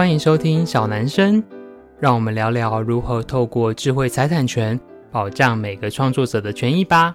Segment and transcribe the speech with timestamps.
[0.00, 1.44] 欢迎收听小男生，
[1.98, 4.80] 让我们聊聊如何透过智慧财产权
[5.10, 7.14] 保障每个创作者的权益吧。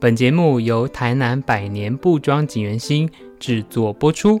[0.00, 3.08] 本节目由台南百年布庄锦源星
[3.38, 4.36] 制作播出。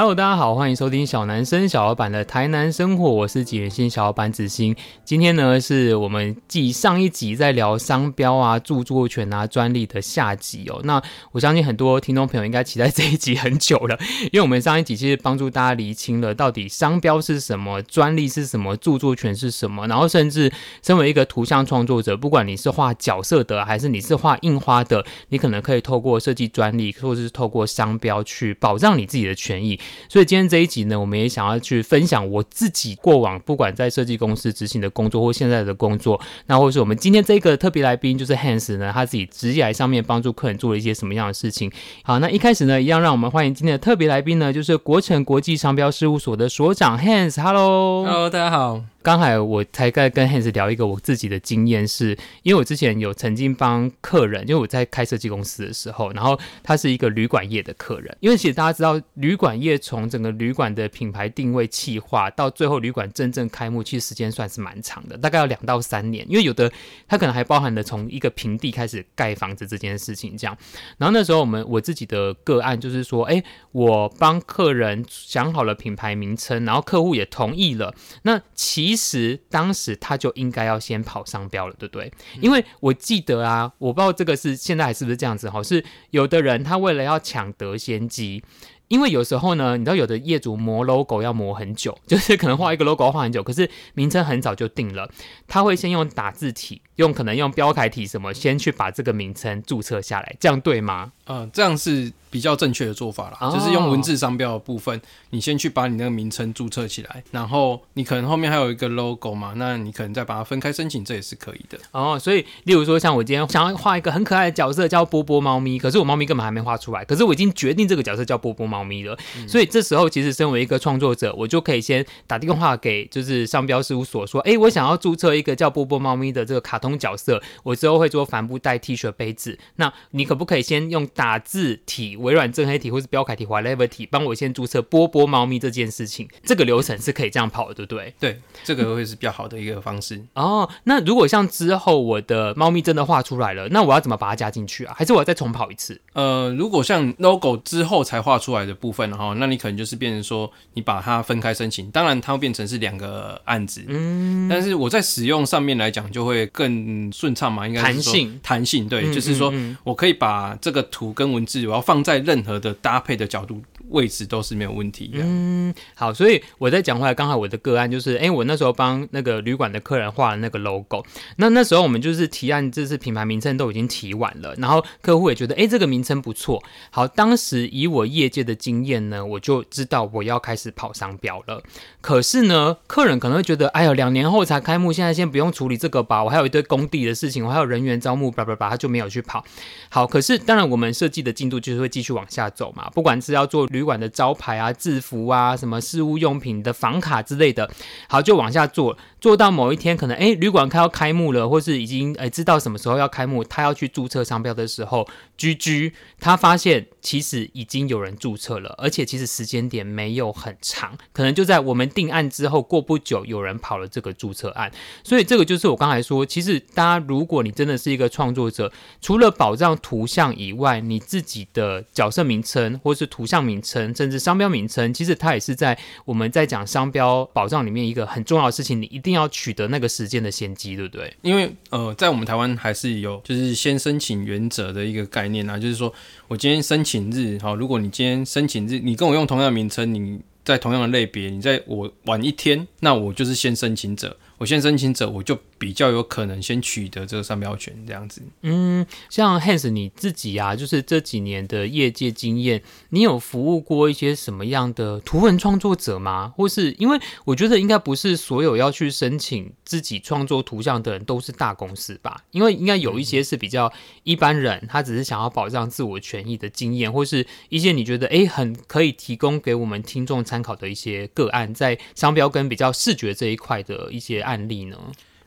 [0.00, 4.74] Hello，大家好，欢迎收听小男生小老板的台南生活，我是锦源兴小老板子欣。
[5.04, 10.80] 今天呢，是我们继上一集在聊商标啊、著作权啊、专利的下集哦。
[10.84, 11.02] 那
[11.32, 13.98] 我相信很多听众朋友应该期待这一集很久了，
[14.32, 20.50] 因为我们上一集其实帮助大家厘清了到底商标是什么、专利是什么、著作权是什么，然后甚至
[20.82, 29.78] 身为一个图像创作者，不管你是画角色的，还是你是画印花的，你可能可以透过设计专利，或者是透过商标去保障你自己的权益。
[30.08, 41.70] 所以今天这一集呢，我们也想要去分享我自己过往不管在设计公司执行的工作，或现在的工作，那或是我们今天这个特别来宾就是 Hans 呢，他自己职业上面帮助客人做了一些什么样的事情。
[42.02, 47.40] 好，那一开始呢，一样让我们欢迎今天的特别来宾呢，就是国成国际商标事务所的所长 Hans。
[47.42, 48.82] Hello，Hello，大家好。
[49.02, 58.14] 刚才我才在跟 Hans 聊一个我自己的经验，是因为我之前有曾经帮客人，因为我在开设计公司的时候，然后他是一个旅馆业的客人。
[58.20, 66.26] 因为其实大家知道，旅馆业从整个旅馆的品牌定位、企划到最后旅馆真正开幕，其实时间算是蛮长的，大概要两到三年。
[66.28, 66.70] 因为有的
[67.08, 70.54] 他可能还包含了从一个平地开始盖房子这件事情，这样。
[70.98, 73.42] 然后那时候我们我自己的个案就是说，哎，
[73.72, 77.94] 我帮客人想好了品牌名称，然后客户也同意了，
[78.24, 82.12] 那其其实当时他就应该要先跑商标了，对不对？
[82.40, 88.42] 因为我记得啊，我不知道这个是现在还是不是这样子哈，是有的人他为了要抢得先机，
[88.88, 95.08] 因为有时候呢，你知道有的业主磨 logo 要磨很久，就是可能画一个 logo 画很久，可是名称很早就定了，
[95.46, 101.12] 他会先用打字体，用可能用标楷体什么，先去把这个名称注册下来，这样对吗？
[101.26, 102.12] 嗯、呃，这样是。
[102.32, 111.76] 比较正确的做法啦，哦、就是用文字商标的部分，你先去把你那个名称注册起来，然后你可能后面还有一个 logo 嘛，那你可能再把它分开申请，这也是可以的。
[111.90, 138.14] 哦，所以例如说像我今天想要画一个很可爱的角色叫波波猫咪，可是我猫咪根本还没画出来，可是我已经决定这个角色叫波波猫咪了，嗯、所以这时候其实身为一个创作者，我就可以先打电话给就是商标事务所说，哎，我想要注册一个叫波波猫咪的这个卡通角色，我之后会做帆布袋、T 恤、杯子，那你可不可以先用打字体、微软正黑体或是标楷体、whatever 体，帮我先注册波波猫咪这件事情，这个流程是可以这样跑的，对不对？
[138.18, 140.16] 对，这个会是比较好的一个方式。
[140.16, 144.94] 嗯、哦，那如果像之后我的猫咪真的画出来了，那我要怎么把它加进去啊？
[144.96, 146.00] 还是我要再重跑一次？
[146.12, 153.82] 呃，如果像 logo 之后才画出来的部分哈，那你可能就是变成说你把它分开申请，当然它会变成是两个案子。
[153.88, 156.69] 嗯，但是我在使用上面来讲就会更
[157.12, 159.52] 顺畅嘛，应该弹性，弹性对，嗯、就是说
[159.84, 163.62] 我可以把这个图跟文字我要放在任何的搭配的角度。
[163.90, 165.18] 位置都是没有问题的。
[165.22, 171.04] 嗯，好，所以我在讲回来，刚好我的个案就是，哎、我那时候帮那个旅馆的客人画了那个 logo，
[171.36, 176.62] 那那时候我们就是提案，这次品牌名称都已经提完了，然后客户也觉得，哎、这个名称不错。
[176.90, 181.62] 好，当时以我业界的经验呢，我就知道我要开始跑商标了。
[182.00, 189.44] 可是呢，客人可能会觉得，哎呦，两年后才开幕，现在先不用处理这个吧，我还有一堆工地的事情，我还有人员招募，叭叭叭，他就没有去跑。
[189.88, 197.68] 好，可是当然我们设计的进度就是会继续往下走嘛，不管是要做旅旅馆的招牌啊、制服啊、什么事务用品的房卡之类的，
[198.06, 214.72] 好，就往下做，做到某一天，可能哎，旅馆快要开幕了，或是已经哎知道什么时候要开幕，他要去注册商标的时候居居他发现其实已经有人注册了，而且其实时间点没有很长，可能就在我们定案之后过不久，有人跑了这个注册案，
[215.04, 223.94] 所以这个就是我刚才说，其实大家如果你真的是一个创作者，除了保障图像以外，你自己的角色名称或是图像名称。
[224.00, 231.12] 甚至商标名称，其实它也是在我们在讲商标保障里面一个很重要的事情，你一定一定要取得那个时间的先机，对不对？
[231.22, 235.92] 因为呃，在我们台湾还是有就是先申请原则的一个概念啊，就是说
[236.28, 244.16] 我今天申请日，好，如果你今天申请日，你跟我用同样的名称，你在同样的类别，你在我晚一天，那我就是先申请者。
[244.38, 248.22] 我先申请者，我就比较有可能先取得这个商标权，这样子。
[248.40, 256.32] 嗯，像 Hans 你自己啊，就是这几年的业界经验，你有服务过一些什么样的图文创作者吗？
[256.34, 262.24] 或是因为我觉得应该不是所有要去申请自己创作图像的人都是大公司吧？
[262.30, 263.70] 因为应该有一些是比较
[264.04, 274.20] 一般人，他只是想要保障自我权益的经验，或是一些你觉得诶很可以提供给我们听众参考的一些个案，在商标跟比较视觉这一块的一些。
[274.20, 274.76] 案例呢？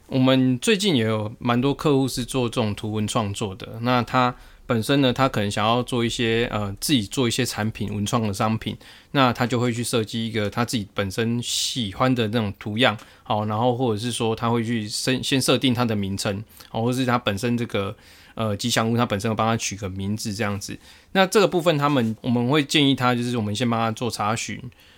[0.07, 4.35] 我们最近也有蛮多客户是做这种图文创作的，那他。
[4.65, 8.75] 本身呢，他可能想要做一些呃，自己做一些产品文创的商品，
[9.11, 17.93] 那他就会去设计一个他自己本身喜欢的那种图样，好，然后或者是说他会去先先设定它的名称，好，或是他本身这个
[18.35, 20.79] 呃吉祥物，他本身会帮他取个名字这样子。
[21.11, 24.57] 那这个部分他们我们会建议他，就是我们先帮他做查询，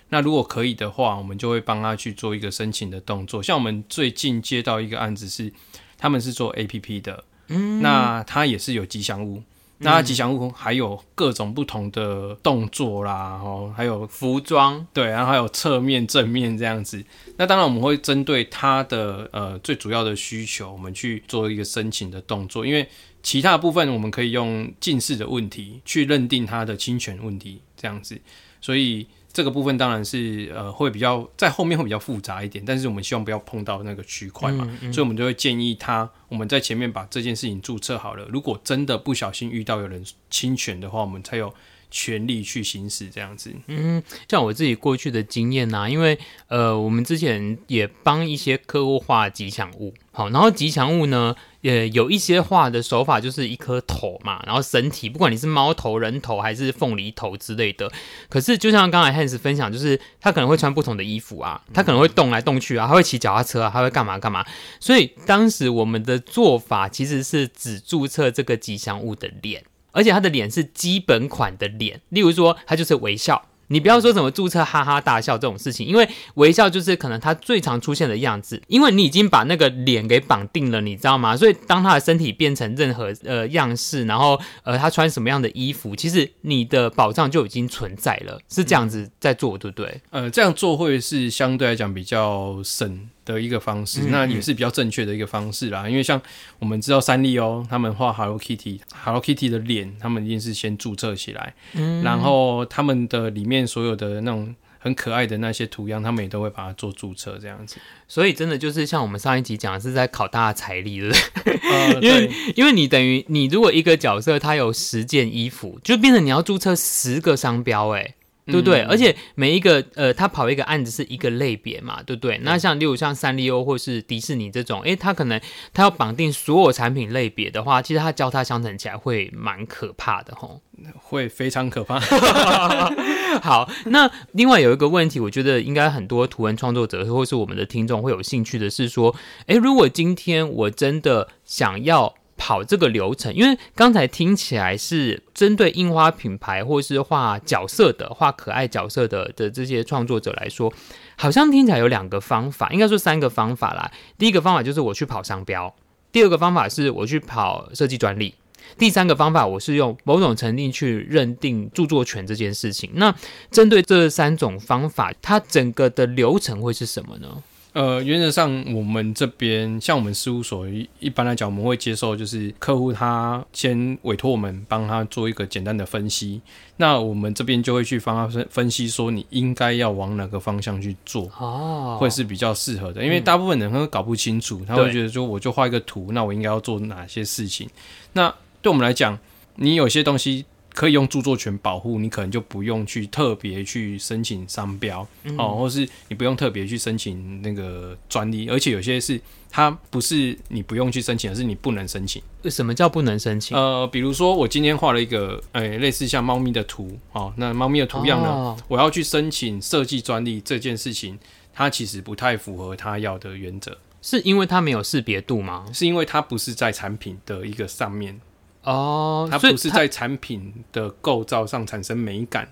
[0.10, 3.42] 那如果可以的话，我们就会帮他去做一个申请的动作。
[3.42, 5.52] 像我们最近接到一个案子是，
[5.98, 9.42] 他们是做 APP 的，嗯，那他也是有吉祥物。
[9.80, 17.04] 那吉祥物还有各种不同的动作啦，哦，还有服装，对，然后还有侧面、正面这样子。
[17.36, 22.66] 那当然我们会针对他的呃最主要的需求，我们去做一个申请的动作。
[22.66, 22.88] 因为
[23.22, 28.22] 其他部分我们可以用近似的问题去认定它的侵权问题这样子，
[28.62, 29.07] 所以。
[29.36, 38.26] 这个部分当然是呃会比较在后面会比较复杂一点，但是我们希望不要碰到那个区块嘛，嗯嗯、所以我们就会建议他，我们在前面把这件事情注册好了。
[38.30, 41.54] 如果真的不小心遇到有人侵权的话，我们才有
[41.95, 43.56] 权利去行使这样子。
[43.68, 46.19] 嗯，像我自己过去的经验呐、啊，因为
[46.50, 51.33] 呃我们之前也帮一些客户画吉祥物，好，然后吉祥物呢。
[51.65, 57.92] 呃，有一些画的手法就是一颗头嘛，然后身体，不管你是猫头、人头还是凤梨头之类的。
[58.30, 64.45] 可是就像刚才 Hans 分享，就是他可能会穿不同的衣服啊，他可能会动来动去啊，他会骑脚踏车啊，他会干嘛干嘛。
[64.80, 69.63] 所以当时我们的做法其实是只注册这个吉祥物的脸，
[69.95, 73.42] 而且他的脸是基本款的脸，例如说他就是微笑。
[73.68, 81.36] 你不要说什么注册哈哈大笑这种事情，因为微笑就是可能他最常出现的样子，因为你已经把那个脸给绑定了，你知道吗？
[81.36, 90.00] 所以当他的身体变成任何呃样式，然后呃他穿什么样的衣服，其实你的保障就已经存在了，是这样子在做，对不对？
[90.12, 95.89] 呃，这样做会是相对来讲比较省的一个方式，那也是比较正确的一个方式啦。
[95.89, 96.22] 因为像
[96.60, 101.56] 我们知道三丽鸥他们画 Hello Kitty，Hello Kitty 的脸，他们一定是先注册起来，
[102.04, 107.77] 然后他们的里面所有的那种很可爱的那些图样，他们也都会把它做注册这样子。
[108.07, 111.13] 所以真的就是像我们上一集讲的是在考大家财力，对不
[111.44, 111.60] 对？
[111.71, 118.13] 呃、因为因为你等于你如果一个角色他有十件衣服，就变成你要注册十个商标，哎。
[118.45, 118.81] 对不对？
[118.81, 122.38] 嗯、而且每一个呃，他跑一个案子是一个类别嘛，对不对？
[122.38, 125.42] 嗯、那像例如像三丽鸥或是迪士尼这种，诶，他可能
[125.74, 130.62] 他要绑定所有产品类别的话，其实他交叉相乘起来会蛮可怕的吼，
[131.01, 132.00] 会非常可怕。
[133.42, 139.15] 好，那另外有一个问题，我觉得应该很多图文创作者或是我们的听众会有兴趣的是说，
[139.47, 142.15] 诶，如果今天我真的想要。
[142.38, 150.72] 跑这个流程，因为刚才听起来是针对印花品牌或是画角色的、画可爱角色的的这些创作者来说，
[151.16, 153.92] 好像听起来有两个方法，应该说三个方法啦。
[154.18, 155.74] 第一个方法就是我去跑商标，
[156.12, 158.36] 第二个方法是我去跑设计专利，
[158.78, 162.90] 第三个方法我是用某种程度去认定著作权这件事情。
[162.96, 163.16] 那
[163.50, 167.42] 针对这三种方法，它整个的流程会是什么呢？
[167.75, 176.39] 呃，原则上我们这边像我们事务所一一般来讲，我们会接受就是客户他先委托我们帮他做一个简单的分析，
[176.77, 187.69] 那我们这边就会去帮他分分析说你应该要往哪个方向去做，哦，会是比较适合的，因为大部分人会搞不清楚，嗯、他会觉得说我就画一个图，那我应该要做哪些事情？
[188.14, 189.19] 那对我们来讲，
[189.57, 190.45] 你有些东西。
[190.76, 202.22] 可以用著作权保护，你可能就不用去特别去申请商标、嗯、哦，或是你不用特别去申请那个专利，而且有些是它不是你不用去申请，而是你不能申请。
[202.44, 203.58] 什么叫不能申请？
[203.58, 211.18] 呃，比如说我今天画了一个，诶、欸，类似像猫咪的图，哦，那猫咪的图样呢，哦、我要去申请设计专利这件事情，
[211.54, 213.78] 它其实不太符合它要的原则。
[214.02, 215.66] 是因为它没有识别度吗？
[215.74, 218.20] 是因为它不是在产品的一个上面。
[218.66, 222.52] 哦，它不是在产品的构造上产生美感，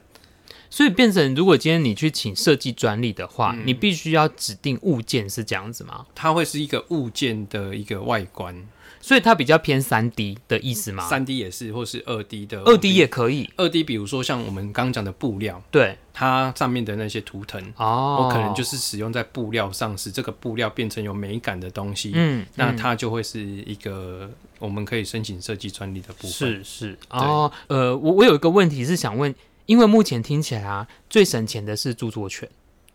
[0.70, 6.06] 所以变成如果今天你去请设计专利的话，嗯、你必须要指定物件是这样子吗？
[6.16, 8.56] 它会是一个物件的一个外观。
[9.04, 11.06] 所以它比较偏三 D 的意思吗？
[11.10, 12.62] 三 D 也是，或是二 D 的。
[12.62, 13.50] 二 D 也可以。
[13.58, 22.14] 二 D 比如说像我们刚刚讲的布料，对，它上面的那些图腾，哦，我可能就是使用在布料上，使这个布料变成有美感的东西。
[22.16, 26.32] 嗯，那它就会是一个我们可以申请设计专利的部分。
[26.32, 32.48] 是是哦，呃，我我有一个问题是想问，因为目前听起来啊，最省钱的是著作权。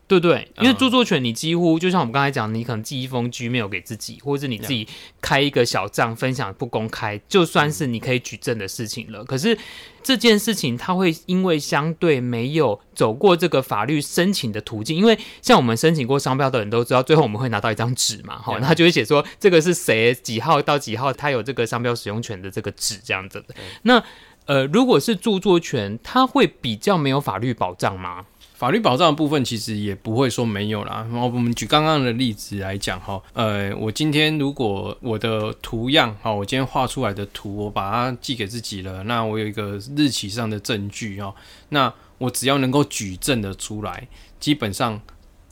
[0.08, 4.88] 对对，因为著作权你几乎就像我们刚才讲，你可能寄一封 Gmail 给自己，或者是你自己
[5.20, 9.22] 开一个小账分享不公开，就算是你可以举证的事情了。
[9.22, 9.56] 可是
[10.02, 23.54] 这件事情它会因为相对没有走过这个法律申请的途径，因为像我们申请过商标的人都知道，最后我们会拿到一张纸嘛，哈，他就会写说这个是谁几号到几号，他有这个商标使用权的这个纸这样子的。
[23.82, 24.02] 那
[24.46, 28.24] 呃，如果是著作权，它会比较没有法律保障吗？
[28.58, 31.06] 法律保障的部分其实也不会说没有啦。
[31.12, 41.32] 然后我们举刚刚的例子来讲哈，呃，我今天如果我的图样哈，我今天画出来的图，我把它寄给自己了，那我有一个日期上的证据哦，
[41.68, 44.08] 那我只要能够举证的出来，
[44.40, 45.00] 基本上。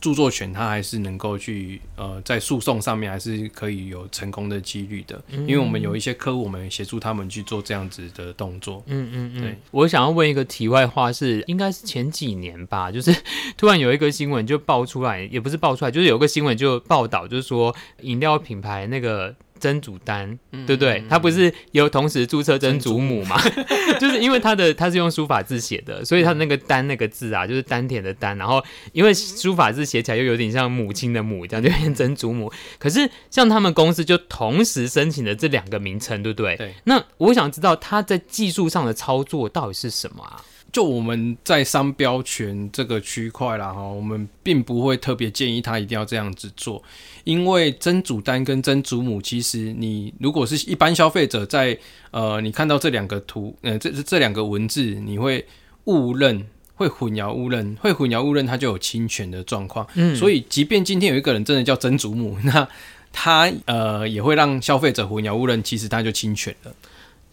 [0.00, 8.82] 著作权，它还是能够去呃，在诉讼上面还是可以有成功的几率的，因为我们有一些客户，我们协助他们去做这样子的动作。
[8.86, 9.42] 嗯嗯嗯。
[9.42, 13.14] 对，我想要问一个题外话是，应该是前几年吧， 就是
[13.56, 19.34] 突然有一个新闻就爆出来，也不是爆出来，就是有个新闻就报道，就是说饮料品牌那个。
[19.58, 21.02] 曾祖丹，对不对？
[21.08, 23.40] 他不是有同时注册曾祖母嘛？
[24.00, 28.36] 就是因为他的他是用书法字写的，所以他那个“丹”那个字啊，就是丹田的“丹”。
[28.38, 32.52] 然后因为书法字写起来又有点像母亲的“母”，这样就变成曾祖母。
[32.78, 36.56] 可是像他们公司就同时申请了这两个名称，对不对？
[36.56, 36.74] 对。
[36.84, 40.42] 那我想知道他在技术上的操作到底是什么啊？
[40.76, 46.82] 就我们在商标权这个区块啦，哈，我们并不会特别建议他一定要这样子做，
[47.24, 51.78] 因为曾祖丹跟曾祖母，其实你如果是一般消费者在
[52.10, 55.42] 呃，你看到这两个图，呃，这这两个文字，你会
[55.84, 59.86] 误认，会混淆误认，会混淆误认，它就有侵权的状况。
[59.94, 62.68] 嗯，所以即便今天有一个人真的叫曾祖母，那
[63.10, 66.74] 他呃也会让消费者混淆误认，其实他就侵权了。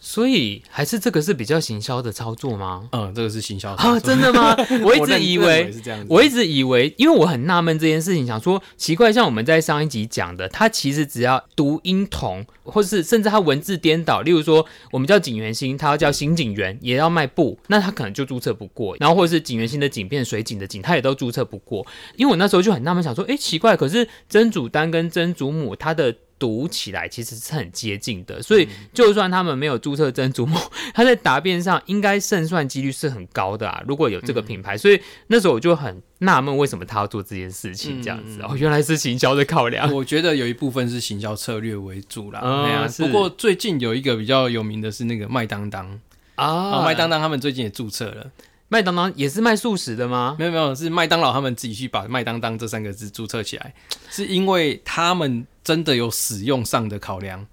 [0.06, 2.86] 所以还是这个是比较行销的操作吗？
[2.92, 4.54] 嗯，这个是行销啊，真的吗？
[4.84, 5.72] 我一直以为，
[6.08, 18.94] 我，我一直以为，因为我很纳闷这件事情，想说奇怪，像我们在上一集讲的，它其实只要读音同，或是甚至它文字颠倒，例如说我们叫景元星，它要叫新锦源，也要卖布，那它可能就注册不过。
[19.00, 21.86] 然后或者是景元星的锦变水井的井，它也都注册不过。
[22.16, 26.14] 因为我那时候就很纳闷，想说，哎，奇怪，可是曾祖丹跟曾祖母，它的。
[26.44, 30.58] 读起来其实是很接近的，所以就算他们没有注册珍珠母，
[30.92, 33.82] 他在答辩上应该胜算几率是很高的啊。
[33.88, 38.42] 如果有这个品牌，所以那时候我就很纳闷，为什么他要做这件事情这样子？
[38.42, 39.90] 哦，原来是行销的考量。
[39.90, 42.42] 我觉得有一部分是行销策略为主啦。
[42.44, 45.98] 嗯，不过最近有一个比较有名的是那个麦当当
[46.34, 48.30] 啊，麦当当他们最近也注册了。
[48.68, 50.34] 麦当当也是卖素食的吗？
[50.38, 53.72] 没有没有，是麦当劳他们自己去把麦当当这三个字注册起来，
[54.10, 57.44] 是因为他们真的有使用上的考量，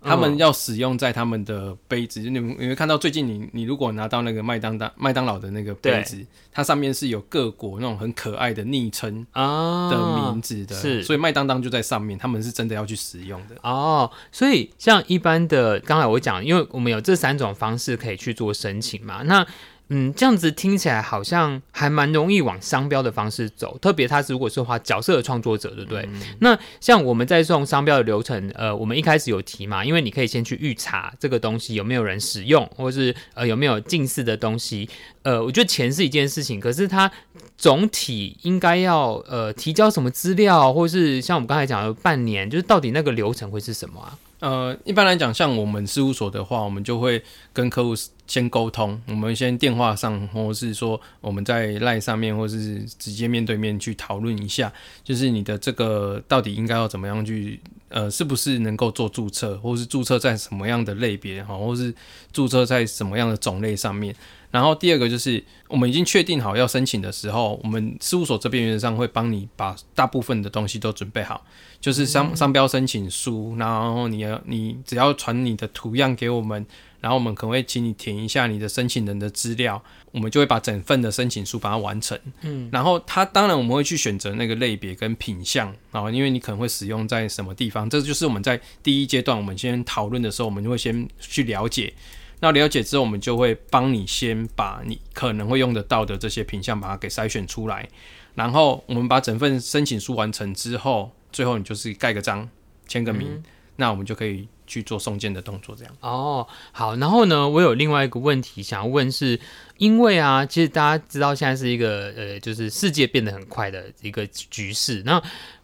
[0.00, 2.20] 他们要使用在他们的杯子。
[2.20, 14.10] 你们你会看到最近你你如果拿到那个麦当当麦当劳的那个杯子，它上面是有各国那种很可爱的昵称啊的名字的，是，所以麦当当就在上面，他们是真的要去使用的哦。
[14.32, 19.46] 所以像一般的，刚才我讲，因为我们有这三种方式可以去做申请嘛，那。
[19.90, 26.02] 嗯，这样子听起来好像还蛮容易往商标的方式走，特别他如果是画角色的创作者，对不对？
[26.12, 34.88] 嗯、那像我们在送商标的流程，呃，我们一开始有提嘛，因为你可以先去预查这个东西有没有人使用，或是呃有没有近似的东西。
[35.22, 37.10] 呃，我觉得钱是一件事情，可是它
[37.56, 44.16] 总体应该要呃提交什么资料，或是像我们刚才讲的半年，就是到底那个流程会是什么啊？
[44.40, 47.20] 呃，一般来讲，像我们事务所的话，我们就会
[47.52, 47.92] 跟客户
[48.26, 61.94] 先沟通，我们先电话上，或者是说我们在 LINE 上面，或是直接面对面去讨论一下，就是你的这个到底应该要怎么样去，呃，是不是能够做注册，或是注册在什么样的类别，哈，或是
[62.32, 64.14] 注册在什么样的种类上面。
[64.50, 71.44] 然后第二个就是，我们已经确定好要申请的时候，我们事务所这边原则上会帮你把大部分的东西都准备好，
[71.80, 76.64] 就是商商标申请书，然后你要你只要传你的图样给我们，
[77.00, 82.18] 然后我们可能会请你填一下你的申请人的资料，我们就会把整份的申请书把它完成。
[82.40, 91.92] 嗯，然后它当然我们会去选择那个类别跟品项啊，因为你可能会使用在什么地方，这就是我们在第一阶段我们先讨论的时候，我们就会先去了解。
[92.40, 97.88] 那了解之后，我们就会帮你先把你可能会用得到的这些品项把它给筛选出来，
[98.36, 102.48] 然后我们把整份申请书完成之后，最后你就是盖个章、
[102.86, 103.42] 签个名，嗯、
[103.74, 105.74] 那我们就可以去做送件的动作。
[105.74, 106.94] 这样哦，好。
[106.94, 109.40] 然后呢，我有另外一个问题想要问是，
[109.78, 115.20] 因为啊，其实大家知道现在是一个呃，就是世界变得很快的一个局势，那。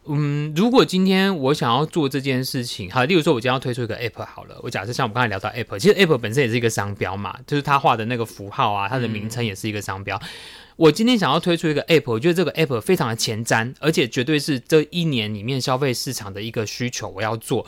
[0.07, 10.21] 嗯，如果今天我想要做这件事情，好，例如说，我今天要推出一个 app 好了，我假设像我们刚才聊到 app，其实 app 本身也是一个商标嘛，就是他画的那个符号啊，它的名称也是一个商标。
[10.77, 17.67] 我今天想要推出一个 app，我觉得这个 app 非常的前瞻，而且绝对是这一年里面消费市场的一个需求，我要做。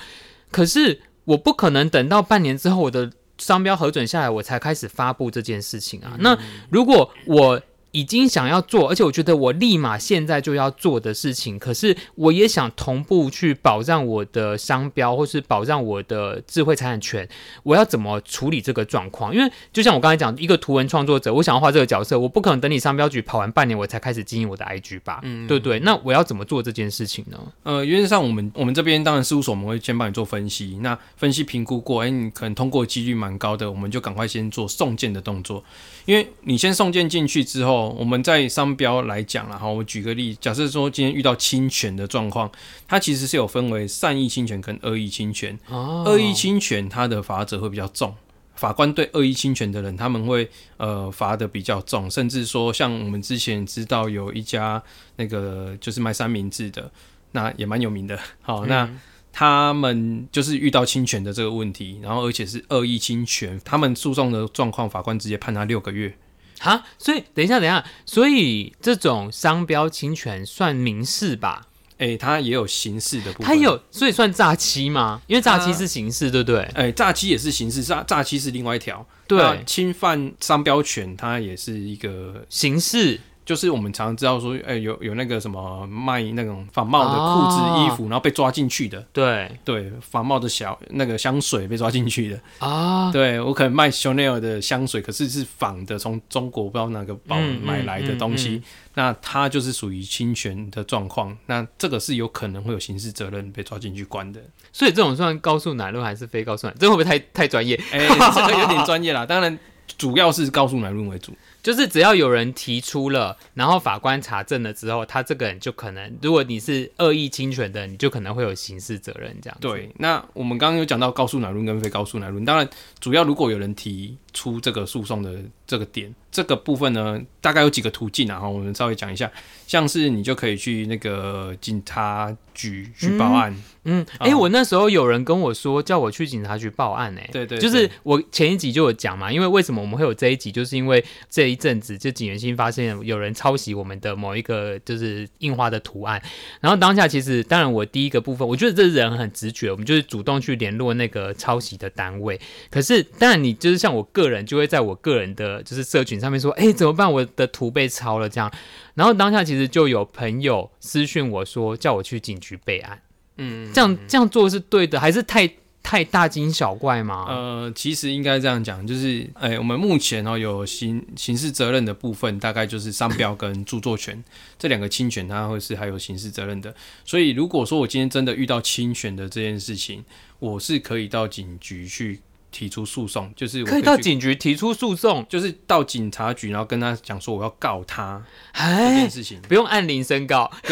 [0.50, 6.16] 可是我不可能等到半年之后我的商标核准下来，我才开始发布这件事情啊。
[6.20, 6.38] 那
[6.70, 7.60] 如果我
[7.96, 17.26] 已经想要做，而且我觉得我立马现在就要做的事情，可是我也想同步去保障我的商标，或是保障我的智慧财产权，
[17.62, 19.34] 我要怎么处理这个状况？
[19.34, 25.20] 因为就像我刚才讲，一个图文创作者，我想要画这个角色，我不可能等你商标局跑完半年，我才开始经营我的 IG 吧？
[25.22, 25.80] 嗯，对不对？
[25.80, 27.40] 那我要怎么做这件事情呢？
[27.62, 35.64] 呃，原则上我们我们这边当然事务所我们会先帮你做分析，那分析评估过，哎，你可能通过几率蛮高的，我们就赶快先做送件的动作。
[36.06, 42.50] 因为你先送件进去之后，我们在商标来讲了哈，我举个例，假设说今天遇到侵权的状况，
[42.86, 45.58] 它其实是有分为善意侵权跟恶意侵权。
[45.68, 48.14] 哦，恶意侵权它的罚则会比较重，
[48.54, 54.82] 法官对恶意侵权的人他们会呃罚的比较重，甚至说像我们之前知道有一家
[55.16, 56.90] 那个就是卖三明治的，
[57.32, 58.18] 那也蛮有名的。
[58.42, 58.84] 好，那。
[58.84, 59.00] 嗯
[59.38, 66.16] 他们就是遇到侵权的这个问题，然后而且是恶意侵权，他们诉讼的状况，法官直接判他六个月。
[66.58, 71.66] 哈，所以等一下，等一下，所以这种商标侵权算民事吧？
[71.98, 73.46] 哎、欸，他也有刑事的部分。
[73.46, 75.20] 它有，所以算诈欺吗？
[75.26, 76.60] 因为诈欺是刑事，对不对？
[76.72, 79.06] 哎、欸，诈欺也是刑事，诈诈欺是另外一条。
[79.26, 83.20] 对，侵犯商标权，它也是一个刑事。
[83.46, 89.00] 就是我们常常知道说，哎、欸，有有那个什么卖那种仿冒的裤子、哦、衣服，然后被抓进去的。
[89.12, 93.12] 对对，仿冒的小那个香水被抓进去的啊。
[93.12, 98.62] 对，我可能卖 Chanel 的香水，可是是仿的，从中国不知道哪个宝买来的东西，嗯嗯嗯嗯、
[98.94, 101.38] 那它就是属于侵权的状况。
[101.46, 104.40] 那这个是有可能会有刑事责任被抓进去关的。
[104.72, 106.78] 所以这种算高速奶路还是非高速奶路？
[106.80, 107.80] 这会不会太太专业？
[107.92, 109.24] 哎、欸，这个有点专业啦。
[109.24, 109.56] 当然，
[109.96, 111.32] 主要是高速奶路为主。
[111.66, 119.58] 就是只要有人提出了，然后法官查证了之后，他这个人就可能，如果你是恶意侵权的，你就可能会有刑事责任这样。
[119.60, 122.68] 对，那我们刚刚有讲到告诉乃论跟非告诉乃论，当然
[123.00, 126.14] 主要如果有人提出这个诉讼的这个点。
[126.30, 129.30] 这个部分呢，大概有几个途径啊，然后我们稍微讲一下，
[129.66, 133.56] 像是你就可以去那个警察局去报案。
[133.84, 146.20] 嗯，哎、嗯欸，我那时候有人跟我说叫我去警察局报案、欸，哎，对，对对，就是我前一集就有讲嘛，因为为什么我们会有这一集，就是因为这一阵子就警员新发现有人抄袭我们的某一个就是印花的图案，
[146.60, 156.30] 然后当下其实当然我第一个部分，我觉得这人很直觉，我们就是主动去联络那个抄袭的单位，可是当然你就是像我个人就会在我个人的就是社群上。
[156.30, 157.12] 面说：“哎，怎么办？
[157.12, 158.52] 我的图被抄了，这样。”
[158.94, 163.00] 然后当下其实就有朋友私讯我说：“叫我去警局备案。”
[163.38, 165.48] 嗯，这样这样做是对的，还是太
[165.82, 167.26] 太大惊小怪吗？
[167.28, 174.24] 呃，其实应该这样讲，就是哎，我们目前哦有刑刑事责任的部分，大概就是商标跟著作权
[174.58, 176.74] 这两个侵权，它会是还有刑事责任的。
[177.04, 180.04] 所以如果说我今天真的遇到侵权的这件事情，
[180.38, 182.20] 我是可以到警局去。
[182.56, 190.50] 提出诉讼就是可以，可以到警局提出诉讼，就是到警察局，然后跟他讲说我要告他这件事情，不用按铃申告，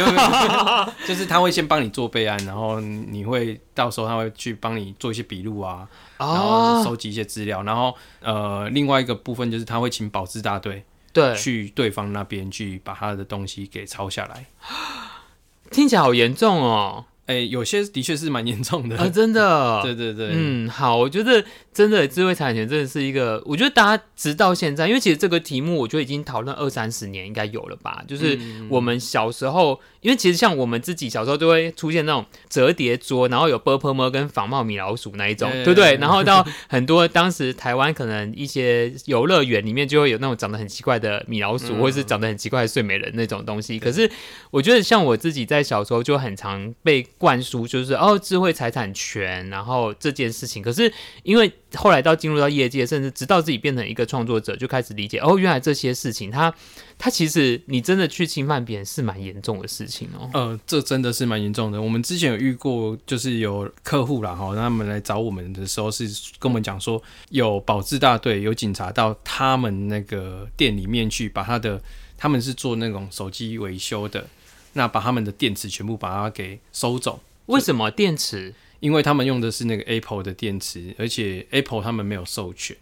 [1.06, 11.36] 就是他会先帮你做备案，然后你会到时候他会去帮你做一些笔录啊，然后收集一些资料，然后呃，另外一个部分就是他会请保质大队对。
[11.36, 14.46] 去对方那边去把他的东西给抄下来，
[15.70, 17.04] 听起来好严重哦。
[17.26, 19.80] 哎、欸，有些的确是蛮严重的啊，真的。
[19.82, 28.04] 对对对，嗯，好，我觉得真的智慧产权真的是一个，我觉得大家直到现在，因为其实这个题目，我觉得已经讨论二三十年应该有了吧。
[28.06, 35.96] 就是我们小时候，嗯、因为其实像我们自己小时候就会出现那种折叠桌，然后有波泼猫跟仿冒米老鼠那一种，对不对？
[35.96, 43.78] 然后到 很多当时台湾可能一些游乐园里面就会有那种长得很奇怪的米老鼠，嗯、或者是长得很奇怪的睡美人那种东西。
[43.78, 44.10] 可是
[44.50, 47.06] 我觉得像我自己在小时候就很常被。
[47.16, 56.53] 灌输就是哦，智慧财产权，然后这件事情，可是因为后来到进入到业界，甚至直到自己变成一个创作者，就开始理解哦，原来这些事情，它
[56.98, 60.29] 它其实你真的去侵犯别人是蛮严重的事情哦。
[60.35, 61.81] 呃，这真的是蛮严重的。
[61.81, 66.07] 我们之前有遇过，就是有客户啦哈，他们来找我们的时候是
[66.38, 71.81] 跟我们讲说，有保质大队有警察到他们那个店里面去，把他的
[72.18, 74.27] 他们是做那种手机维修的。
[74.74, 78.54] 那把他们的电池全部把它给收走，为什么电池？
[78.80, 82.76] 因为他们用的是那个 Apple 的电池，而且 Apple 他们没有授权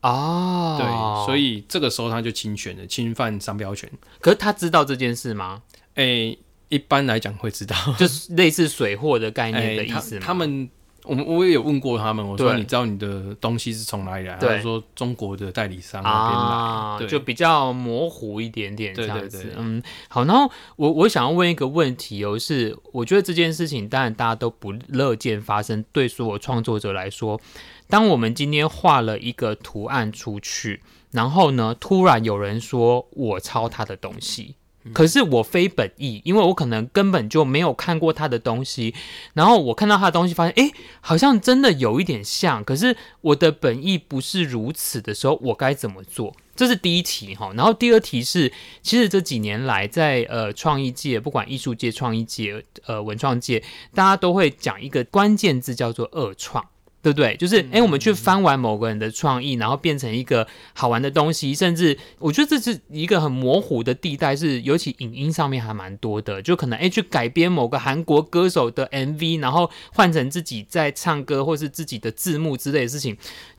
[0.00, 3.88] 哦，对，所以这个时候他就侵权了，侵犯商标权。
[4.20, 5.62] 可是他知道这件事吗？
[5.94, 6.38] 诶、欸，
[6.70, 10.16] 一般来讲会知道，就是类似水货的概念的意思？
[10.16, 10.26] 欸他。
[10.26, 10.68] 他们
[11.08, 14.36] 我们我也有问过他们，我说对你知道你的东西是从哪里来？
[14.36, 19.38] 对他说中国的代理商那边啊来，，对就比较模糊一点点这样子。
[19.38, 27.40] 对对对嗯，好，然后我我想要问一个问题哦，是我觉得这件事情当然大家都不乐见发生，对所有创作者来说，
[27.88, 34.56] 当我们今天画了一个图案出去，然后呢，突然有人说我抄他的东西。
[34.94, 38.94] 可是我非本意，因为我可能根本就没有看过他的东西，
[39.34, 46.34] 然后我看到他的东西，发现诶，好像真的有一点像，可是我的本意不是如此的时候，我该怎么做？
[46.56, 47.52] 这是第一题哈。
[47.54, 53.62] 然后第二题是，其实这几年来在呃创意界，不管艺术界、创意界、呃文创界，
[53.94, 56.64] 大家都会讲一个关键字叫做二创。
[57.12, 57.36] 对不对？
[57.36, 73.16] 就是哎，我们去翻完某个人的创意，然后变成一个好玩的东西，甚至我觉得这是一个很模糊的地带，是尤其影音上面还蛮多的，就可能哎去改编某个韩国歌手的 MV，然后换成自己在唱歌或是自己的字幕之类的事情。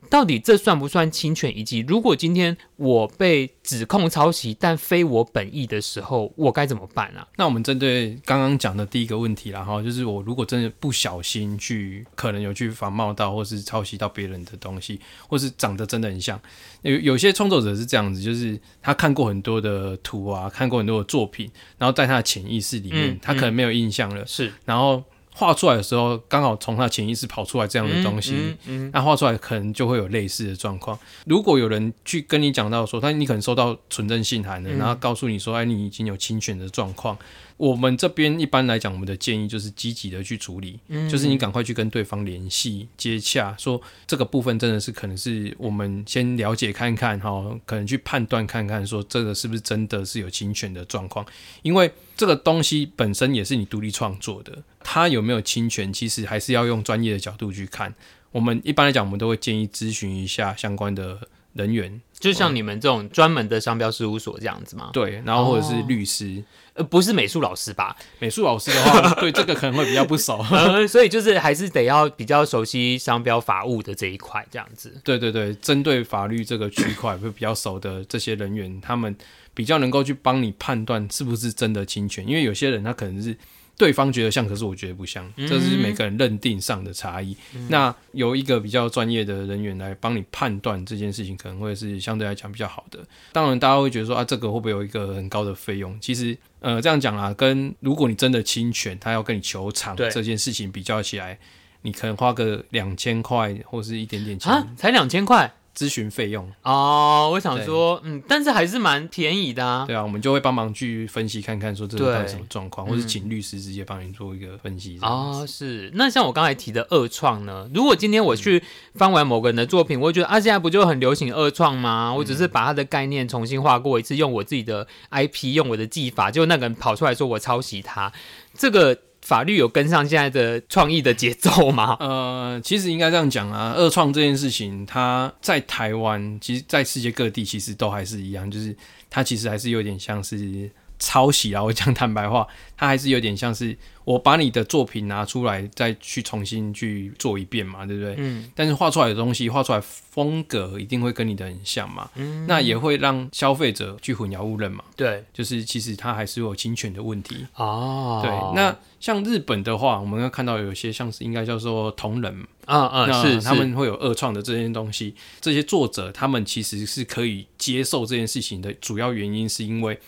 [0.10, 1.56] 到底这算不算侵权？
[1.56, 7.28] 以及如果今天我被指控抄袭，但非我本意的时候，我该怎么办啊？
[7.38, 16.40] 那我们针对刚刚讲的第一个问题啦，哈，就是我如果真的不小心去，可能有去仿冒到，或是抄袭到别人的东西，或是长得真的很像。
[16.82, 25.04] 有有些创作者是这样子，就是他看过很多的图啊，看过很多的作品，然后在他的潜意识里面，嗯、他可能没有印象了，是，然后。
[25.34, 30.98] 画出来的时候，刚好从他潜意识跑出来这样的东西，嗯嗯、那画出来可能就会有类似的状况。
[31.26, 37.18] 如果有人去跟你讲到说，他你可能收到纯正信函的，然后告诉你说，哎，你已经有侵权的状况。
[37.60, 51.26] 我们这边一般来讲，我们的建议就是积极的去处理，嗯、就是你赶快去跟对方联系接洽，说这个部分真的是可能是我们先了解看看哈，可能去判断看看说这个是不是真的是有侵权的状况，
[51.62, 57.94] 因为这个东西本身也是你独立创作的，它有没有侵权，其实还是要用专业的角度去看。
[58.32, 61.20] 我们一般来讲，我们都会建议咨询一下相关的
[61.54, 64.90] 人员，就像你们这种专门的商标事务所这样子吗？
[64.94, 66.44] 对，然后或者是律师。
[66.44, 67.94] 哦呃，不是美术老师吧？
[68.20, 74.94] 美术老师的话， 对这个可能会比较不熟， 呃，所以就是还是得要比较熟悉商标法务的这一块，这样子。
[75.04, 79.14] 对对对，针对法律这个区块会比较熟的这些人员，他们
[79.54, 83.36] 比较能够去帮你判断是不是真的侵权，因为有些人他可能是。
[83.80, 87.36] 对方觉得像，可是我觉得不像，这是每个人认定上的差异。
[87.56, 93.00] 嗯、那由一个比较专业的人员来帮你判断这件事情，可能会是相对来讲比较好的。
[93.32, 95.98] 当然，大家会觉得说啊，这个会不会有一个很高的费用？
[96.02, 101.40] 其实，呃，这样讲啦，跟如果你真的侵权，他要跟你求偿这件事情比较起来，
[101.84, 105.50] 你可能花个两千块或是一点点钱，啊，才两千块。
[105.80, 109.86] 咨询费用哦，我想说，嗯，但是还是蛮便宜的啊。
[109.88, 115.00] 对啊，我们就会帮忙去分析看看，说这是到底什么状况，或是请律师直接帮你做一个分析。
[115.02, 115.90] 哦，是。
[115.94, 117.70] 那像我刚才提的二创呢？
[117.74, 118.62] 如果今天我去
[118.96, 122.14] 翻完某个人的作品，我会觉得啊，现在不就很流行二创吗？
[122.14, 128.12] 我只是把他的概念重新画过一次，用我自己的 IP，用我的技法，就那个人跑出来说我抄袭他，
[128.54, 128.98] 这个。
[129.22, 131.98] 法律有跟上现在的创意的节奏吗？
[132.02, 138.76] 呃，其实应该这样讲啊，二创这件事情，它在台湾，其实，在世界各地其实都还是一样，就是
[139.10, 141.64] 它其实还是有点像是抄袭啊。
[141.64, 142.46] 我讲坦白话，
[142.78, 143.76] 它还是有点像是。
[144.06, 148.16] 我把你的作品拿出来，再去重新去做一遍嘛，对不对？
[148.18, 148.50] 嗯。
[148.56, 152.10] 但是画出来的东西，画出来风格一定会跟你的很像嘛。
[152.16, 152.48] 嗯。
[152.48, 154.84] 那也会让消费者去混淆误认嘛。
[154.96, 155.24] 对。
[155.32, 157.46] 就是其实它还是有侵权的问题。
[157.54, 158.20] 哦。
[158.24, 158.32] 对。
[158.60, 162.48] 那像日本的话，我们要看到有些像是应该叫做同人。
[162.66, 163.48] 啊啊、嗯嗯，是。
[163.48, 170.00] 他们会有二创的这些东西，这些作者他们其实是可以接受这件事情的主要原因，是因为。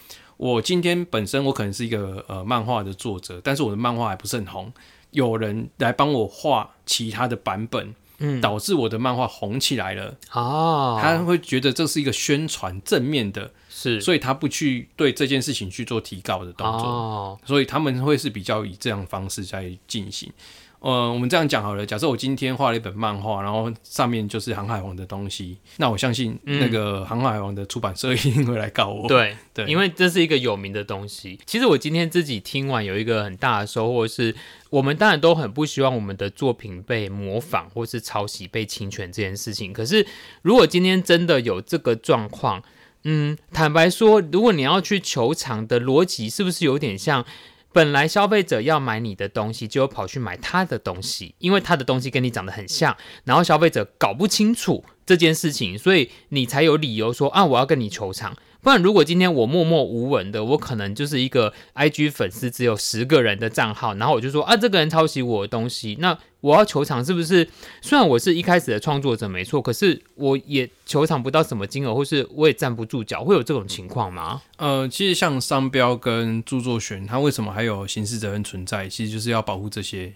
[0.42, 4.74] 我今天本身我可能是一个呃漫画的作者，但是我的漫画还不是很红，
[5.12, 10.18] 有人来帮我画其他的版本，嗯，导致我的漫画红起来了。
[10.32, 13.52] 哦，他会觉得这是一个宣传正面的，
[13.82, 20.32] 是，所以他不去对这件事情去做提告的动作，哦，所以他们会是比较以这样方式在进行。
[20.80, 21.86] 呃，我们这样讲好了。
[21.86, 29.06] 假设我今天画了一本漫画，然后上面就是《航海王》的东西，那我相信那个《航海王》的出版社一定会来告我。
[29.06, 31.40] 嗯、对， 对因为这是一个有名的东西。
[31.46, 34.36] 其实我今天自己听完有一个很大的收获是，
[34.72, 39.72] 我们当然都很不希望我们的作品被模仿或是抄袭、被侵权这件事情。
[39.72, 40.04] 可是
[40.42, 42.64] 如果今天真的有这个状况，
[43.04, 47.26] 嗯，坦白说，如果你要去求偿的逻辑，是不是有点像？
[47.74, 58.36] 本来消费者要买你的东西，就跑去买他的东西，因为他的东西跟你长得很像，然后消费者搞不清楚这件事情，所以你才有理由说啊，我要跟你求偿。
[58.60, 67.48] 不然，如果今天我默默无闻的，我可能就是一个 IG 粉丝只有十个人的账号，然后我就说啊，这个人抄袭我的东西，那我要求偿是不是？
[67.82, 74.42] 虽然我是一开始的创作者没错，可是我也求偿不到什么金额，或是我也站不住脚，会有这种情况吗？
[74.58, 78.90] 呃，其实像商标跟著作权，它为什么还有刑事责任存在？
[78.90, 80.14] 其实就是要保护这些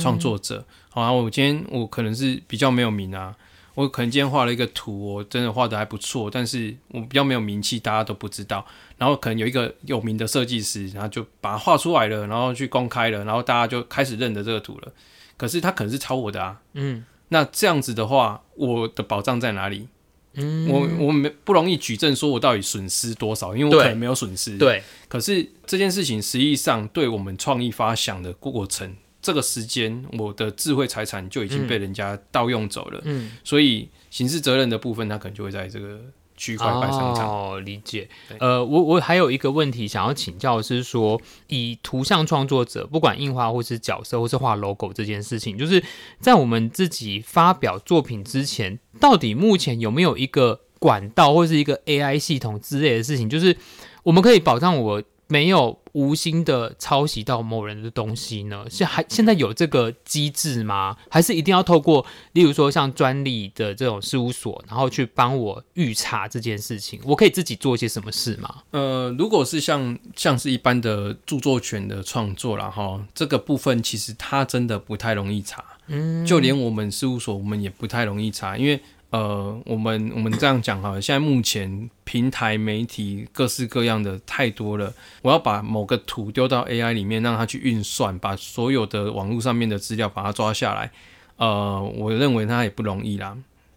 [0.00, 0.58] 创作者。
[0.58, 3.34] 嗯、好啊，我今天我可能是比较没有名啊。
[3.74, 8.64] 我可能今天画了一个图，我真的画的还不错，但是我比较没有名气，大家都不知道。
[8.96, 14.92] 然后可能有一个有名的设计师，然后就把它画出来了，然后去公开了，然后大家就开始认得这个图了。
[15.36, 19.88] 可是他可能是抄我的啊，嗯，那这样子的话，我的保障在哪里？
[20.34, 24.58] 嗯，我我没不容易举证说我到底损失多少，因为我可能没有损失。
[24.58, 28.96] 对，可是这件事情实际上对我们创意发想的过程。
[29.22, 36.00] 这个时间，我的智慧财产就已经被人家盗用走了，嗯，所以刑事责任的部分，它可能就会在这个
[36.36, 37.28] 区块派上场。
[37.28, 38.08] 哦，理解。
[38.38, 45.82] 呃，我我还有一个问题想要请教，是说以图像创作者，不管印花或是角色或是画 logo 这件事情，就是
[46.20, 53.56] 在我们自己发表作品之前，到底目前有没有一个管道或是一个 AI 系统之类的事情，就是
[54.02, 55.02] 我们可以保障我。
[55.28, 58.64] 没有无心的抄袭到某人的东西呢？
[58.70, 60.96] 是还现在有这个机制吗？
[61.10, 67.00] 还是一定要透过，例如说像专利的这种事务所，然后去帮我预查这件事情？
[67.04, 68.62] 我可以自己做一些什么事吗？
[68.70, 78.80] 呃，如果是像像是一般的著作权的创作啦，哈，这个部分其实它真的不太容易查，嗯，就连我们事务所我们也不太容易查，因为。
[79.16, 90.90] 呃，我们我们这样讲哈，现在目前平台媒体各式各样的太多了，我要把某个图丢到 AI 里面，让它去运算，把所有的网络上面的资料把它抓下来，
[91.36, 93.34] 呃，我认为它也不容易啦。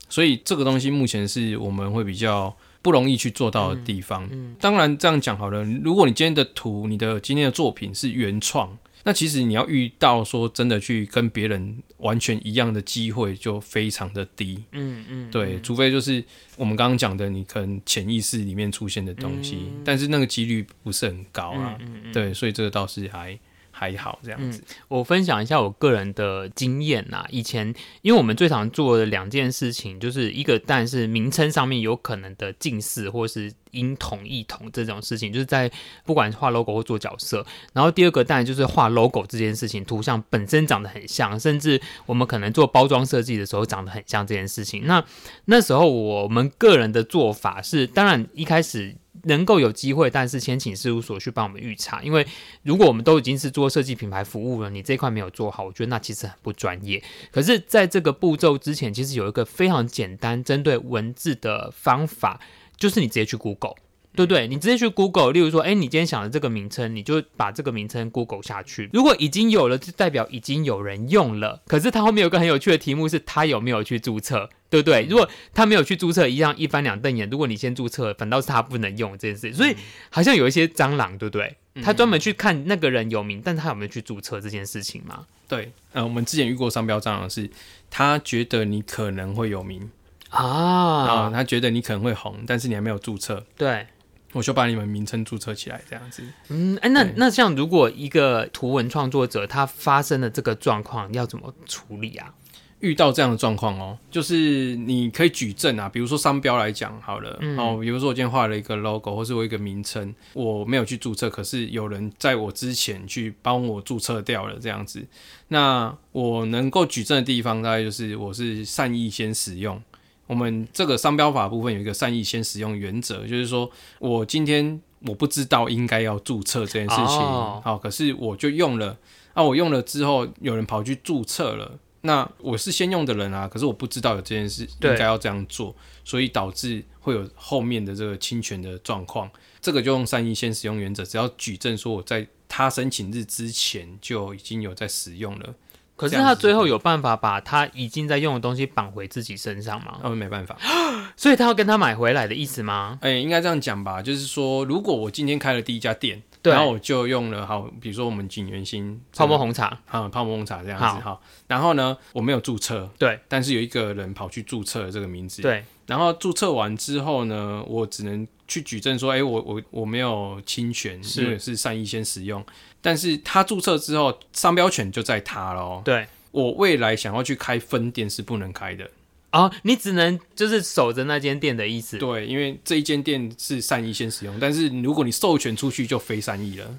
[0.09, 4.25] 所以这个东西目前是我们会比较不容易去做到的地方。
[4.25, 8.77] 嗯嗯、当然这样讲好了，如果你今天的图，你的今天的作品是原创。
[9.03, 16.23] 那其实你要遇到说真的去跟别人完全一样的机会就非常的低，嗯嗯，对，除非就是
[16.57, 22.13] 我们刚刚讲的，你可能潜意识里面出现的东西，嗯、但是那个几率不是很高啊，嗯嗯嗯。
[22.13, 23.39] 对，所以这个倒是还。
[23.79, 27.23] 还好这样子，嗯，我分享一下我个人的经验呐。
[27.29, 35.71] 以前，因为我们最常做的两件事情，就是一个，但是名称上面有可能的近似或是音同异同这种事情，就是在
[36.03, 37.45] 不管画 logo 或做角色。
[37.71, 44.85] 然后第二个，当然就是画 logo 这件事情，图像本身长得很像，甚至我们可能做包装设计的时候长得很像这件事情。
[44.85, 45.01] 那
[45.45, 48.93] 那时候我们个人的做法是，当然一开始。
[49.29, 52.27] 能够有机会，但是先请事务所去帮我们预查，因为
[52.63, 57.01] 如果我们都已经是做设计品牌服务了，你这块没有做好，我觉得那其实很不专业。
[57.31, 62.41] 可是，在这个步骤之前，其实有一个非常简单针对文字的方法，
[62.77, 63.75] 就是你直接去 Google。
[64.15, 64.47] 对不对？
[64.47, 68.89] 你直接去 Google，例如说，哎，你今天想的这个名称，你就把这个名称 Google 下去。
[68.91, 71.61] 如果已经有了，就代表已经有人用了。
[71.67, 75.05] 可是它后面有个很有趣的题目，是他有没有去注册，对不对？
[75.09, 77.29] 如果他没有去注册，一样一翻两瞪眼。
[77.29, 79.53] 如果你先注册，反倒是他不能用这件事。
[79.55, 79.75] 所以
[80.09, 81.55] 好像有一些蟑螂，对不对？
[81.81, 85.25] 他专门去看那个人有名，但是他有没有去注册这件事情嘛？
[85.47, 87.49] 对，呃，我们之前遇过商标蟑螂，是
[87.89, 89.89] 他觉得你可能会有名
[90.29, 93.87] 啊，啊，他觉得你可能会红，但是你还没有注册，对。
[94.33, 96.23] 我就把你们名称注册起来，这样子。
[96.49, 102.33] 嗯，哎、欸，那那像如果一个图文创作者他发生了这个状况，要怎么处理啊？
[102.79, 115.05] 遇到这样的状况哦，就是你可以举证啊，比如说商标来讲好了，嗯、哦，比如说我今天画了一个 logo，或是我一个名称，我没有去注册，可是有人在我之前去帮我注册掉了，这样子。
[115.49, 119.81] 那我能够举证的地方，大概就是我是善意先使用。
[120.29, 128.95] 我们这个商标法部分有一个善意先使用原则，就是说我今天我不知道应该要注册这件事情，好、哦，可是我就用了，
[129.33, 139.27] 啊，我用了之后有人跑去注册了，那我是先用的人啊，可是我不知道有这件事应该要这样做，所以导致会有后面的这个侵权的状况，
[139.59, 145.55] 这个就用善意先使用原则，只要举证说我在他申请日之前就已经有在使用了。
[145.99, 149.97] 可是他最后有办法把他已经在用的东西绑回自己身上吗？
[150.01, 150.55] 他们没办法，
[151.17, 152.97] 所以他要跟他买回来的意思吗？
[153.01, 172.45] 哎、欸，应该这样讲吧，就是说，如果我今天开了第一家店，然后我就用了好，比如说我们景元新泡沫红茶，啊、嗯，泡沫红茶这样子哈好，然后呢，我没有注册，对，但是有一个人跑去注册了这个名字，对，然后注册完之后呢，我只能去举证说，哎、欸，我我我没有侵权，是因为是善意先使用，
[172.81, 176.05] 但是他注册之后，商标权就在他喽，对。
[176.31, 178.87] 我未来想要去开分店是不能开的
[179.31, 179.51] 啊、哦！
[179.63, 181.97] 你只能就是守着那间店的意思。
[181.97, 186.77] 对，因为这一间店是善意先使用，但是如果你授权出去就非善意了。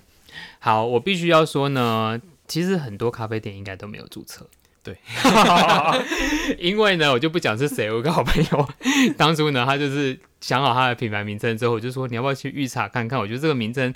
[0.61, 4.49] 好，我必须要说呢，其实很多咖啡店应该都没有注册。
[4.83, 4.97] 对，
[6.59, 8.69] 因为呢，我就不讲是谁，我有个好朋友，
[9.17, 13.19] 当初呢，他就是想好他的品牌名称之后，我就说你要不要去预查看看？
[13.19, 13.93] 我觉得这个名称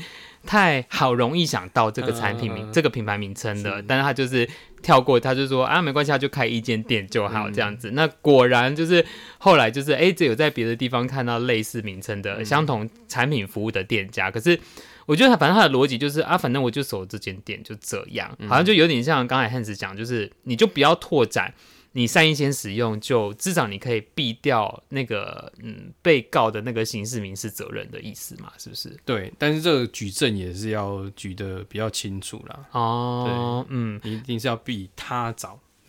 [0.46, 4.46] 太好容易想到这个产品名、呃、这个品牌名称的，是但是他就是
[4.82, 7.90] 跳过，他就说啊，没关系，他就开一间店就好这样子。
[7.90, 9.02] 嗯、那果然就是
[9.38, 14.60] 后来就是哎，只有在别的地方看到类似名称的相同产品服务的店家，可是。
[15.06, 21.52] 我觉得他反正他的逻辑就是啊，反正我就守这间店就这样，好像就有点像刚才 Hans 讲，就是你就不要拓展，
[21.92, 28.96] 你善意先使用，就至少你可以避掉那个嗯被告的那个刑事民事责任的意思嘛，是不是？
[29.04, 32.64] 对，但是这个举证也是要举的比较清楚啦。
[32.72, 35.30] 哦，对嗯，你一定是要比他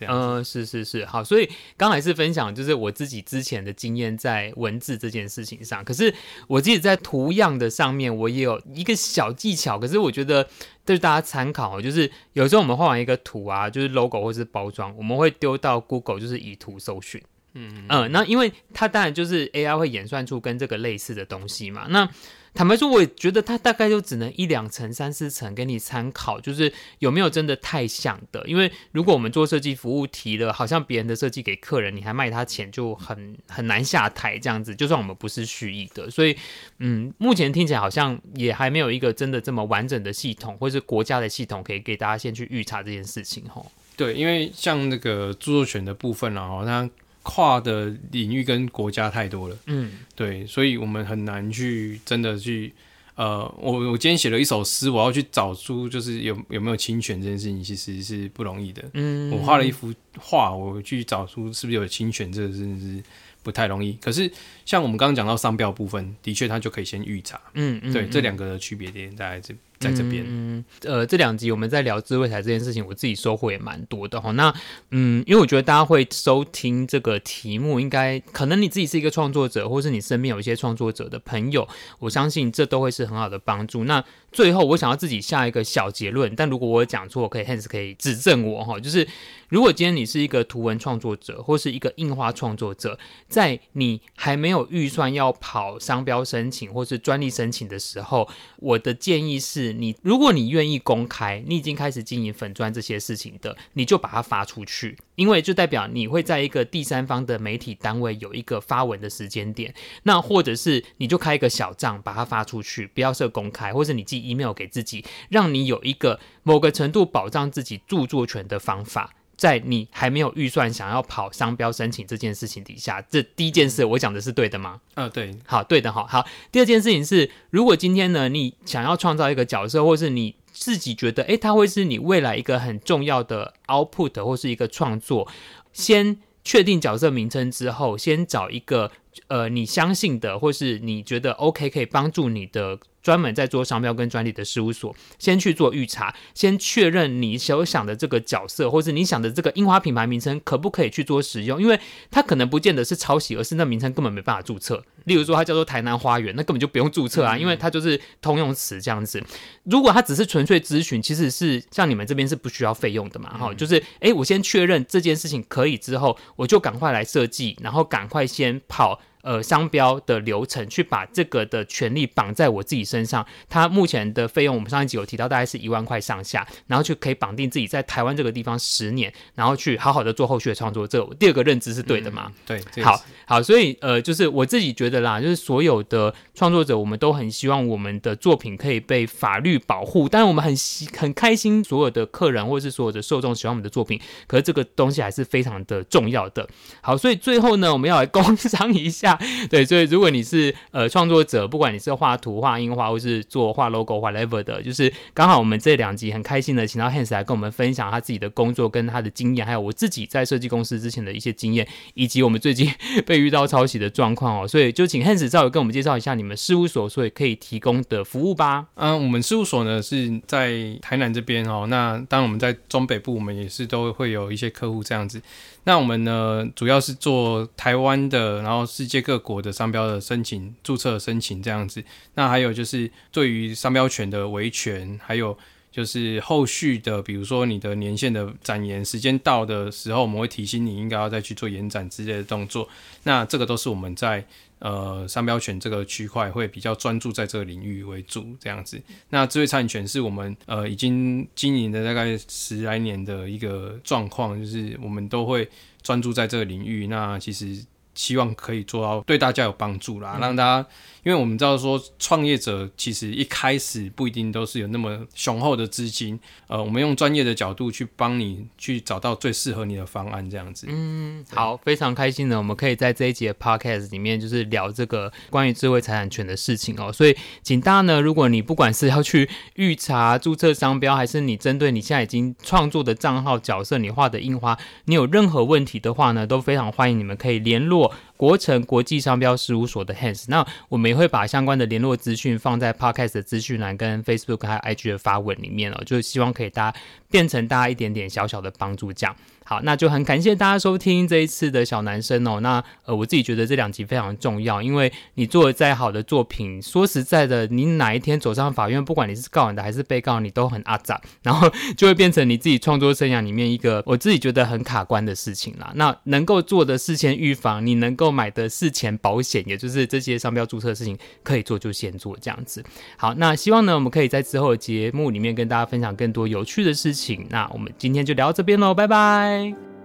[0.00, 6.14] 嗯，是是是，好，所以刚才是分享就是我自己之前的经验在文字这件事情上，可是
[6.48, 10.46] 我自己在图样的上面我也有一个小技巧，可是我觉得
[10.84, 17.22] 对大家参考，就是有时候我们画完一个图啊，就是 logo 或是包装，我们会丢到 Google 就是以图搜寻，
[17.56, 22.08] 嗯嗯，那因为它当然就是 AI 会演算出跟这个类似的东西嘛，那。
[22.56, 28.42] 坦白说，我也觉得它大概就只能一两层、三四层给你参考，就是有没有真的太像的。
[28.48, 34.74] 因为如果我们做设计服务提了，好像别人的设计给客人，你还卖他钱，就很很难下台这样子。
[34.74, 36.34] 就算我们不是蓄意的，所以
[36.78, 43.70] 嗯，目前听起来好像也还没有一个真的这么完整的系统，或是国家的系统可以给大家先去预查这件事情吼。
[43.98, 46.88] 对，因为像那个著作权的部分啊，好像。
[47.26, 52.72] 跨的领域跟国家太多了，嗯，对，所以我们很难去真的去，
[53.16, 58.82] 呃，我我今天写了一首诗，我要去找出就是有有没有侵权这件事情，其实是不容易的。
[58.94, 63.02] 嗯，我画了一幅画，我去找出是不是有侵权，这个真的是
[63.42, 63.94] 不太容易。
[63.94, 64.30] 可是
[64.64, 67.40] 像我们刚刚讲到商标部分，的确它就可以先预查。
[67.54, 69.52] 嗯，嗯，对，嗯、这两个的区别点在这。
[69.78, 74.30] 在这边，嗯，呃，这两集我们在聊智慧财这件事情，我自己收获也蛮多的哈。
[74.32, 74.54] 那，
[74.90, 83.84] 嗯，因为我觉得大家会收听这个题目，应该可能你自己是一个创作者，或是你身边有一些创作者的朋友，我相信这都会是很好的帮助。
[83.84, 88.80] 那最后，我想要自己下一个小结论，但如果我讲错，可以 Hans 可以指正我哈。
[88.80, 89.06] 就是
[89.48, 99.65] 如果今天你是一个图文创作者，或是一个印花创作者，在你还没有预算要跑商标申请或是专利申请的时候，我的建议是。
[99.72, 109.74] 你，如果你愿意公开，你已经开始经营粉钻这些事情的，你就把它发出去，因为就代表你会在一个第三方的媒体单位有一个发文的时间点。
[110.04, 119.14] 那或者是你就开一个小账，把它发出去，不要设公开，或者你寄 email 给自己，让你有一个某个程度保障自己著作权的方法。
[119.36, 124.80] 在你还没有预算想要跑商标申请这件事情底下，这第一件事我讲的是对的吗？
[124.94, 126.24] 呃，对，好，对的，好，好。
[126.50, 135.28] 第二件事情是，如果今天呢，你想要创造一个角色，或是你自己觉得，诶，它会是你未来一个很重要的 output 或是一个创作，
[135.72, 138.90] 先确定角色名称之后，先找一个
[139.28, 142.78] 呃你相信的，或是你觉得 OK 可以帮助你的。
[143.06, 151.62] 专门在做商标跟专利的事务所，先去做预查，先确认你所想的这个角色，或是你想的这个樱花品牌名称可不可以去做使用？
[151.62, 151.78] 因为
[152.10, 154.82] 它可能不见得是抄袭，而是那名称根本没办法注册。
[155.04, 159.22] 例如说，它叫做台南花园，那根本就不用注册啊，因为它就是通用词这样子。
[159.62, 169.00] 如果它只是纯粹咨询，其实是像你们这边是不需要费用的嘛，哈，就是诶，我先确认这件事情可以之后，我就赶快来设计，然后赶快先跑。
[169.26, 180.86] 呃，商标的流程去把这个的权利绑在我自己身上，它目前的费用我们上一集有提到，大概是一万块上下，然后就可以绑定自己在台湾这个地方十年，然后去好好的做后续的创作。
[180.86, 182.32] 这第二个认知是对的嘛？
[182.46, 196.48] 嗯、对，好好，所以呃，就是我自己觉得啦，就是所有的创作者，我们都很希望我们的作品可以被法律保护，但是我们很喜很开心，所有的客人或者是所有的受众喜欢我们的作品，可是这个东西还是非常的重要的。
[196.80, 199.15] 好，所以最后呢，我们要来 工商一下。
[199.50, 212.70] 对，所以如果你是呃创作者，不管你是画图、画印花，或是做画 logo、whatever 的，就是刚好我们这两集很开心的请到 Hans 来跟我们分享他自己的工作跟他的经验，还有我自己在设计公司之前的一些经验，以及我们最近
[213.06, 214.48] 被遇到抄袭的状况哦。
[214.48, 218.66] 所以就请 Hans 稍微跟我们介绍一下你们事务所所以可以提供的服务吧。
[218.74, 221.66] 嗯，我们事务所呢是在台南这边哦。
[221.68, 225.20] 那当然我们在中北部，我们也是都会有一些客户这样子。
[225.64, 231.84] 那我们呢，主要是做台湾的，然后世界各国的商标的申请、注册申请这样子。
[232.14, 235.38] 那还有就是对于商标权的维权，还有
[235.70, 242.68] 就是后续的，比如说你的年限的展延时间到的时候，我们会提醒你应该要再去做延展之类的动作。
[243.04, 244.26] 那这个都是我们在
[244.58, 248.82] 呃商标权这个区块会比较专注在这个领域为主这样子。
[249.10, 255.48] 那智慧财产权是我们呃已经经营的大概十来年的一个状况，就是我们都会
[255.80, 256.88] 专注在这个领域。
[256.88, 257.64] 那其实。
[257.96, 260.68] 希望可以做到对大家有帮助啦，让大家。
[261.06, 270.66] 因为我们知道说，创业者其实一开始不一定都是有那么雄厚的资金，呃，我们用专业的角度去帮你去找到最适合你的方案，这样子。
[270.68, 276.92] 嗯，好，非常开心的，我们可以在这一集的 podcast 里面就是聊这个关于智慧财产权的事情哦。
[276.92, 290.24] 所以，请大家呢，如果你不管是要去预查注册商标，还是你针对你现在已经创作的账号角色，你画的印花，你有任何问题的话呢，都非常欢迎你们可以联络国成国际商标事务所的 Hans。
[290.26, 296.78] 那我们会把相关的联络资讯放在 Podcast 的资讯栏跟 Facebook 还有 IG 的发文里面哦，就是希望可以大家
[297.10, 299.14] 变成大家一点点小小的帮助，这样。
[299.48, 302.40] 好，那就很感谢大家收听这一次的小男生哦。
[302.40, 315.70] 那呃，我自己觉得这两集非常重要，因为你做的再好的作品，说实在的，你哪一天走上法院，不管你是告人的还是被告，你都很阿杂，然后就会变成你自己创作生涯里面一个我自己觉得很卡关的事情啦。
[315.76, 322.64] 那能够做的事前预防，你能够买的事前保险，也就是这些商标注册的事情，可以做就先做这样子。
[322.96, 327.26] 好，那希望呢，我们可以在之后的节目里面跟大家分享更多有趣的事情。
[327.30, 329.35] 那我们今天就聊到这边喽，拜拜。
[329.36, 329.75] day.